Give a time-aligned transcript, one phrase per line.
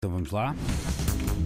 [0.00, 0.54] Então vamos lá.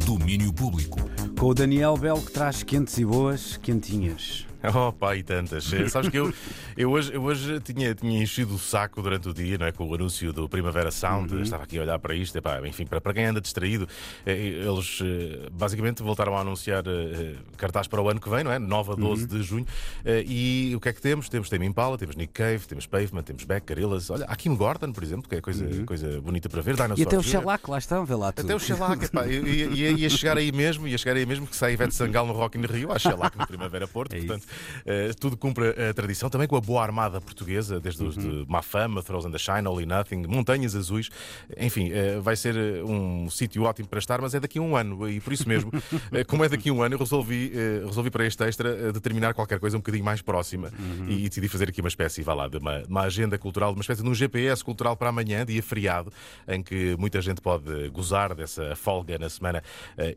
[0.04, 0.98] Domínio público.
[1.40, 4.46] Com o Daniel Belo que traz quentes e boas, quentinhas.
[4.74, 5.72] Oh, pá, e tantas.
[5.72, 6.32] Eh, Sabes que eu,
[6.76, 9.72] eu, hoje, eu hoje tinha, tinha enchido o saco durante o dia, não é?
[9.72, 11.42] Com o anúncio do Primavera Sound.
[11.42, 12.36] Estava aqui a olhar para isto.
[12.38, 13.88] Epá, enfim, para, para quem anda distraído,
[14.24, 14.32] eh,
[14.64, 16.84] eles eh, basicamente voltaram a anunciar
[17.56, 18.58] cartaz para o ano que vem, não é?
[18.58, 19.66] 9 a 12 de junho.
[20.26, 21.28] E o que é que temos?
[21.28, 24.10] Temos Tame Impala, temos Nick Cave, temos Pavement, temos Beck, Gorillaz.
[24.10, 26.72] Olha, há Kim Gordon, por exemplo, que é coisa, coisa bonita para ver.
[26.72, 27.22] E Dinosaur até o.
[27.22, 28.44] Shellac, lá estão, vê lá tudo.
[28.44, 31.56] Até o Shellac, epá, ia, ia, ia chegar aí mesmo, ia chegar aí mesmo que
[31.56, 34.26] sai Ivete Sangal no Rock in Rio, há Shellac no Primavera Porto, É isso.
[34.26, 34.46] portanto,
[34.86, 38.44] eh, tudo cumpre a tradição, também com a boa armada portuguesa, desde os Uhum.
[38.44, 41.08] de Má Fama, Throws and the Shine, All or Nothing, Montanhas Azuis,
[41.58, 44.76] enfim, eh, vai ser eh, um sítio ótimo para estar, mas é daqui a um
[44.76, 45.70] ano, e por isso mesmo,
[46.28, 47.52] como é daqui a um ano, eu resolvi,
[47.86, 51.06] resolvi para este extra determinar qualquer coisa um bocadinho mais próxima Uhum.
[51.08, 54.02] e decidi fazer aqui uma espécie, vá lá, de uma, uma agenda cultural, uma espécie
[54.02, 56.12] de um GPS cultural para amanhã, dia feriado,
[56.48, 59.62] em que muita gente pode gozar dessa folga na semana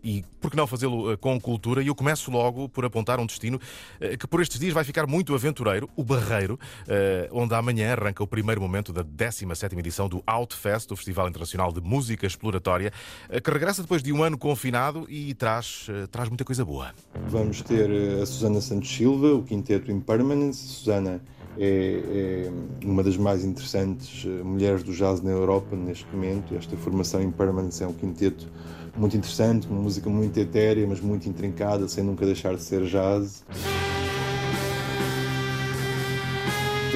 [0.04, 1.82] e por que não fazê-lo com cultura?
[1.82, 3.60] E eu começo logo por apontar um destino
[4.00, 8.24] eh, que por estes dias vai ficar muito aventureiro, o Barreiro, eh, onde amanhã arranca
[8.24, 12.92] o primeiro momento da 17ª edição do Outfest, o Festival Internacional de Música Exploratória,
[13.30, 16.92] eh, que regressa depois de um ano confinado e traz, eh, traz muita coisa boa.
[17.28, 17.88] Vamos ter
[18.20, 20.60] a Susana Santos Silva, o quinteto Impermanence.
[20.68, 21.22] Susana
[21.60, 22.52] é, é
[22.84, 26.56] uma das mais interessantes mulheres do jazz na Europa neste momento.
[26.56, 28.52] Esta formação Impermanence é um quinteto
[28.98, 33.44] muito interessante, uma música muito etérea, mas muito intrincada, sem nunca deixar de ser jazz.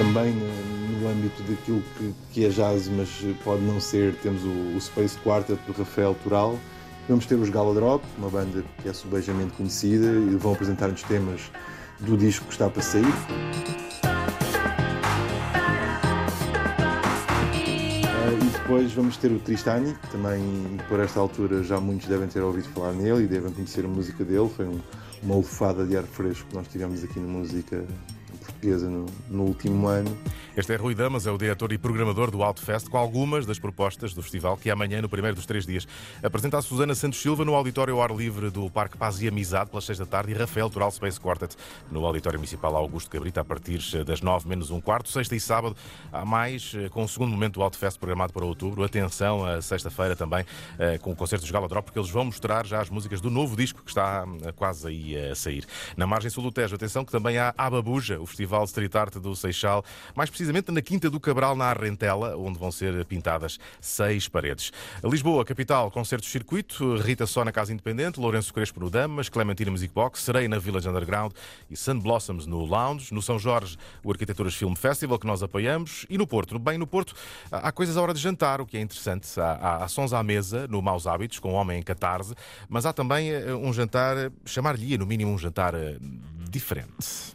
[0.00, 3.08] Também no, âmbito daquilo que, que é jazz, mas
[3.44, 6.58] pode não ser, temos o, o Space Quartet do Rafael Toral.
[7.06, 11.52] Vamos ter os Gala Drop, uma banda que é subejamente conhecida e vão apresentar-nos temas
[11.98, 13.04] do disco que está para sair.
[18.06, 20.42] Ah, e depois vamos ter o Tristani, que também
[20.88, 24.24] por esta altura já muitos devem ter ouvido falar nele e devem conhecer a música
[24.24, 24.48] dele.
[24.56, 24.80] Foi um-
[25.22, 27.84] uma lufada de ar fresco que nós tivemos aqui na música
[28.40, 30.16] portuguesa no, no último ano.
[30.56, 34.12] Este é Rui Damas, é o diretor e programador do Outfest, com algumas das propostas
[34.12, 35.86] do festival que amanhã, no primeiro dos três dias,
[36.22, 39.70] apresenta a Susana Santos Silva no auditório ao ar livre do Parque Paz e Amizade,
[39.70, 41.56] pelas seis da tarde, e Rafael Toral Space Quartet
[41.90, 45.08] no auditório municipal Augusto Cabrita, a partir das nove menos um quarto.
[45.08, 45.76] Sexta e sábado
[46.12, 48.82] há mais, eh, com o segundo momento do Outfest programado para outubro.
[48.82, 50.44] Atenção, a sexta-feira também,
[50.78, 53.30] eh, com o concerto dos Gala Drop, porque eles vão mostrar já as músicas do
[53.30, 55.64] novo disco que está eh, quase aí a sair.
[55.96, 59.34] Na margem sul do Tejo, atenção que também há Ababuja, o Festival Street Art do
[59.36, 64.72] Seixal, mais precisamente na Quinta do Cabral, na Arrentela, onde vão ser pintadas seis paredes.
[65.04, 69.92] Lisboa, capital, concertos circuito, Rita Só na Casa Independente, Lourenço Crespo no Damas, Clementina Music
[69.92, 71.32] Box, Serei na Village Underground
[71.70, 73.12] e Sun Blossoms no Lounge.
[73.12, 76.06] No São Jorge, o Arquiteturas Film Festival, que nós apoiamos.
[76.08, 77.14] E no Porto, bem no Porto,
[77.50, 79.28] há coisas à hora de jantar, o que é interessante.
[79.40, 82.34] Há, há, há sons à mesa, no Maus Hábitos, com Homem em Catarse,
[82.68, 85.96] mas há também eh, um jantar, eh, chamar-lhe no mínimo um jantar eh,
[86.50, 87.32] diferente.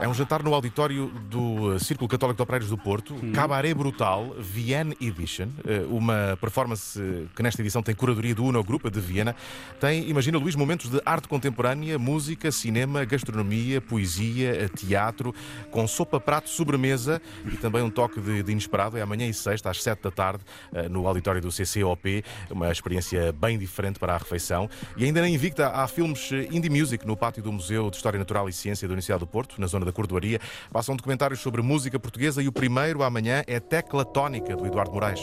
[0.00, 4.34] É um jantar no auditório do eh, Círculo Católico de Operários do Porto, Cabaré Brutal,
[4.38, 6.98] Vienne Edition, eh, uma performance
[7.36, 9.36] que nesta edição tem curadoria do Uno Grupo de Viena.
[9.78, 15.34] Tem, imagina Luís, momentos de arte contemporânea, música, cinema, gastronomia, poesia, eh, teatro,
[15.70, 17.20] com sopa, prato, sobremesa
[17.52, 18.96] e também um toque de, de inesperado.
[18.96, 20.42] É amanhã e sexta, às sete da tarde,
[20.90, 24.66] no auditório do CCOP, uma experiência bem diferente para a refeição.
[24.96, 28.48] E ainda na Invicta há filmes Indie Music no pátio do Museu de História Natural
[28.48, 30.40] e Ciência da Universidade do Porto, na zona da Cordoaria.
[30.72, 35.20] Passam documentários sobre música portuguesa e o primeiro amanhã é Tecla Tónica, do Eduardo Moraes.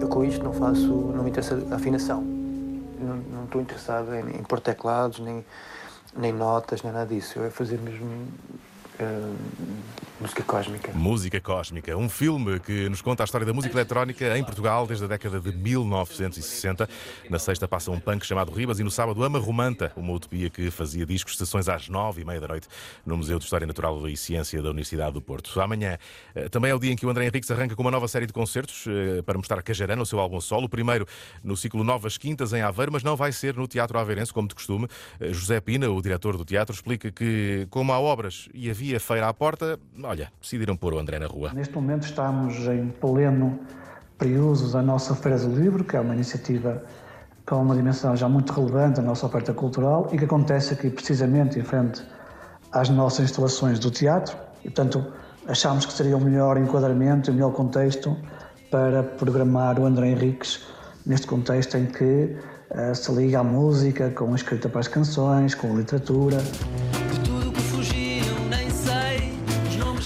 [0.00, 2.22] Eu com isto não faço, não me interessa a afinação.
[2.22, 5.44] Não, não estou interessado em, em pôr teclados, nem,
[6.16, 7.38] nem notas, nem nada disso.
[7.38, 8.28] Eu é fazer mesmo
[8.98, 9.32] eh,
[10.22, 10.92] música cósmica.
[10.92, 15.04] Música Cósmica, um filme que nos conta a história da música eletrónica em Portugal desde
[15.04, 16.88] a década de 1960.
[17.28, 20.70] Na sexta passa um punk chamado Ribas e no sábado Ama Romanta, uma utopia que
[20.70, 22.68] fazia discos, sessões às nove e meia da noite
[23.04, 25.60] no Museu de História Natural e Ciência da Universidade do Porto.
[25.60, 25.98] Amanhã
[26.36, 28.26] eh, também é o dia em que o André Henriques arranca com uma nova série
[28.26, 30.66] de concertos eh, para mostrar Cajarana, o seu álbum solo.
[30.66, 31.04] O primeiro
[31.42, 34.54] no ciclo Novas Quintas em Aveiro, mas não vai ser no Teatro Aveirense, como de
[34.54, 34.86] costume.
[35.18, 39.28] Eh, José Pina, o diretor do teatro, explica que, como há obras e havia feira
[39.28, 39.80] à porta,
[40.12, 41.52] olha, decidiram pôr o André na rua.
[41.54, 43.58] Neste momento estamos em pleno
[44.18, 46.82] período da nossa Feira do Livro, que é uma iniciativa
[47.46, 51.58] com uma dimensão já muito relevante da nossa oferta cultural e que acontece aqui precisamente
[51.58, 52.02] em frente
[52.70, 54.36] às nossas instalações do teatro.
[54.60, 55.04] E, portanto,
[55.48, 58.16] achámos que seria o melhor enquadramento, o melhor contexto
[58.70, 60.62] para programar o André Henriques
[61.04, 62.36] neste contexto em que
[62.70, 66.36] eh, se liga a música com a escrita para as canções, com a literatura.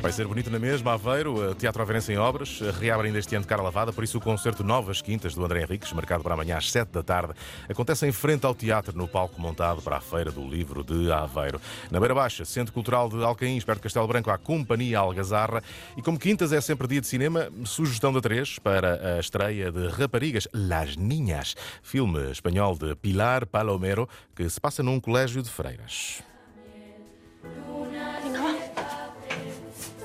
[0.06, 3.48] Vai ser bonito na mesma, Aveiro, Teatro Aveirense em obras, reabre ainda este ano de
[3.48, 6.70] cara lavada, por isso o concerto Novas Quintas do André Henriques, marcado para amanhã às
[6.70, 7.34] 7 da tarde,
[7.68, 11.60] acontece em frente ao teatro, no palco montado para a Feira do Livro de Aveiro.
[11.90, 15.60] Na Beira Baixa, Centro Cultural de Alcaim, perto de Castelo Branco, a Companhia Algazarra.
[15.96, 19.88] E como quintas é sempre dia de cinema, sugestão da 3 para a estreia de
[19.88, 26.22] Raparigas Las Niñas, filme espanhol de Pilar Palomero, que se passa num colégio de freiras.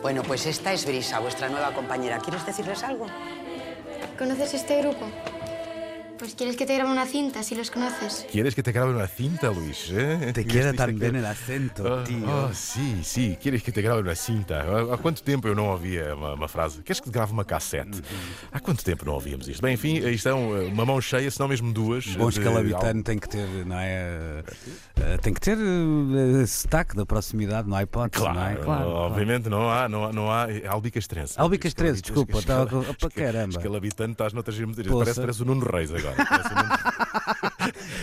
[0.02, 2.18] Bueno, pues esta es Brisa, vuestra nueva compañera.
[2.20, 3.06] ¿Quieres decirles algo?
[4.18, 5.06] ¿Conoces este grupo?
[6.22, 8.28] Pues quieres que te grabe una cinta si los conoces.
[8.32, 9.90] ¿Quieres que te grabe una cinta, Luis?
[9.92, 10.30] ¿Eh?
[10.36, 12.30] Te queda tan bien el acento, Ah, tío.
[12.30, 13.36] ah, sim, sim.
[13.38, 14.64] Queres que te grave uma cinta?
[14.94, 16.84] Há quanto tempo eu não ouvia uma, uma frase?
[16.84, 18.04] Queres que te grave uma cassete?
[18.52, 19.64] Há quanto tempo não ouvíamos isto?
[19.64, 22.06] Bem, enfim, aí estão eh, uma mão cheia, se não mesmo duas.
[22.06, 24.44] Bom de escalabitano tem que ter, não é?
[24.98, 28.56] eh, Tem que ter eh, sotaque da proximidade, não há hipótese, Claro, não é?
[28.58, 31.34] Claro, obviamente não há, não há, não há Albicastrense.
[31.38, 33.58] Albicastrense, desculpa, estava opa, esca- caramba.
[33.58, 34.56] Escalabitano, estás noutras.
[34.88, 36.11] Parece, parece o Nuno Reis agora.
[36.16, 36.50] Parece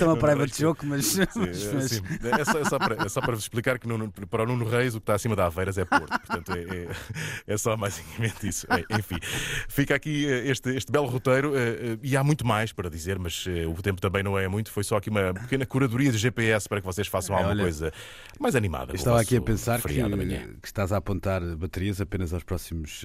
[0.05, 0.57] é uma private Reis.
[0.59, 1.07] joke, mas.
[1.07, 2.03] Sim, mas- é, sim.
[2.41, 4.65] É só, é só para, é só para vos explicar que no- para o Nuno
[4.69, 6.09] Reis o que está acima da Aveiras é Porto.
[6.09, 6.89] Portanto, é, é,
[7.47, 8.67] é só basicamente isso.
[8.71, 9.17] É, enfim,
[9.69, 11.61] fica aqui eh, este, este belo roteiro eh,
[11.95, 14.71] eh, e há muito mais para dizer, mas o tempo também não é muito.
[14.71, 17.93] Foi só aqui uma pequena curadoria de GPS para que vocês façam alguma olha, coisa
[18.39, 18.95] mais animada.
[18.95, 19.95] Estava aqui a pensar que,
[20.61, 23.05] que estás a apontar baterias apenas aos próximos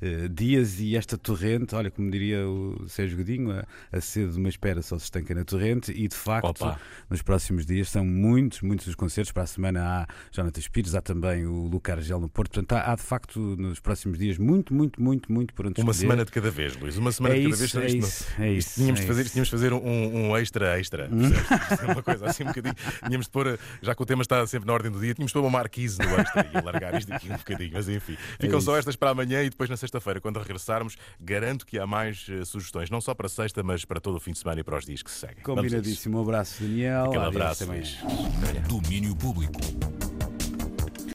[0.00, 3.64] eh, dias e esta torrente, olha, como diria o Sérgio Godinho, a,
[3.96, 6.80] a sede de uma espera só se estanca na torrente e de facto Opa.
[7.10, 9.32] nos próximos dias são muitos, muitos os concertos.
[9.32, 12.92] Para a semana há Jonathan Pires, há também o Lucar Argel no Porto, portanto há,
[12.92, 16.00] há, de facto nos próximos dias muito, muito, muito, muito por onde Uma escolher.
[16.08, 16.96] semana de cada vez, Luís.
[16.96, 17.92] Uma semana É de cada isso, vez.
[17.92, 19.30] é Isto isso, não- é isso, Tínhamos é de fazer, isso.
[19.32, 19.80] tínhamos de fazer um,
[20.30, 21.08] um extra extra.
[21.12, 22.74] Isto é uma coisa assim um bocadinho.
[23.06, 25.34] Tínhamos de pôr, já que o tema está sempre na ordem do dia, tínhamos de
[25.34, 27.70] pôr uma marquise no extra e alargar isto aqui um bocadinho.
[27.72, 28.78] Mas enfim, ficam só É isso.
[28.80, 32.90] estas para amanhã e depois na sexta-feira, quando regressarmos, garanto que há mais eh, sugestões,
[32.90, 35.02] não só para sexta, mas para todo o fim de semana e para os dias
[35.02, 35.42] que se seguem.
[35.42, 36.11] Combinadíssimo.
[36.12, 37.04] Um abraço, Daniel.
[37.04, 37.82] Aquele Adeus, abraço, amanhã.
[38.68, 39.58] Domínio Público.